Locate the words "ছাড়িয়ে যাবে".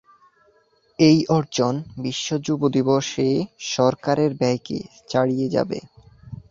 5.09-5.79